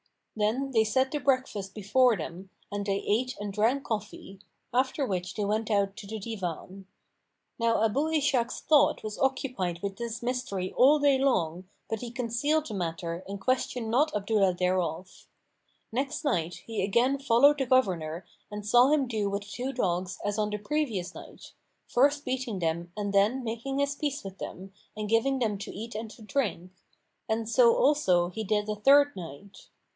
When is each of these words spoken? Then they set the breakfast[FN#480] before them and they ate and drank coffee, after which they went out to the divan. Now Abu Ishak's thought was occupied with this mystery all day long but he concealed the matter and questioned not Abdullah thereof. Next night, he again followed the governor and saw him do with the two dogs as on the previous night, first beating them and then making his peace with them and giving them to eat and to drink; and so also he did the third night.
Then 0.35 0.71
they 0.71 0.83
set 0.83 1.11
the 1.11 1.19
breakfast[FN#480] 1.19 1.73
before 1.75 2.17
them 2.17 2.49
and 2.71 2.85
they 2.87 3.03
ate 3.05 3.35
and 3.39 3.53
drank 3.53 3.83
coffee, 3.83 4.39
after 4.73 5.05
which 5.05 5.35
they 5.35 5.45
went 5.45 5.69
out 5.69 5.95
to 5.97 6.07
the 6.07 6.17
divan. 6.17 6.87
Now 7.59 7.83
Abu 7.83 8.09
Ishak's 8.09 8.61
thought 8.61 9.03
was 9.03 9.19
occupied 9.19 9.79
with 9.83 9.97
this 9.97 10.23
mystery 10.23 10.73
all 10.73 10.97
day 10.97 11.19
long 11.19 11.65
but 11.87 11.99
he 12.01 12.09
concealed 12.09 12.65
the 12.65 12.73
matter 12.73 13.23
and 13.27 13.39
questioned 13.39 13.91
not 13.91 14.15
Abdullah 14.15 14.55
thereof. 14.55 15.27
Next 15.91 16.23
night, 16.23 16.63
he 16.65 16.81
again 16.81 17.19
followed 17.19 17.59
the 17.59 17.67
governor 17.67 18.25
and 18.49 18.65
saw 18.65 18.89
him 18.89 19.07
do 19.07 19.29
with 19.29 19.43
the 19.43 19.49
two 19.49 19.73
dogs 19.73 20.17
as 20.25 20.39
on 20.39 20.49
the 20.49 20.57
previous 20.57 21.13
night, 21.13 21.51
first 21.87 22.25
beating 22.25 22.57
them 22.57 22.91
and 22.97 23.13
then 23.13 23.43
making 23.43 23.77
his 23.77 23.95
peace 23.95 24.23
with 24.23 24.39
them 24.39 24.73
and 24.97 25.09
giving 25.09 25.37
them 25.37 25.59
to 25.59 25.71
eat 25.71 25.93
and 25.93 26.09
to 26.11 26.23
drink; 26.23 26.71
and 27.29 27.47
so 27.47 27.75
also 27.75 28.29
he 28.29 28.43
did 28.43 28.65
the 28.65 28.75
third 28.77 29.15
night. 29.15 29.67